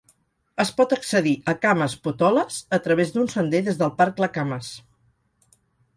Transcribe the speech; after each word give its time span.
Es 0.61 0.69
pot 0.79 0.95
accedir 0.95 1.33
a 1.51 1.53
Camas 1.65 1.95
Potholes 2.07 2.57
a 2.77 2.79
través 2.87 3.15
d'un 3.17 3.29
sender 3.35 3.61
des 3.69 3.81
del 3.83 3.93
parc 4.01 4.23
Lacamas. 4.25 4.71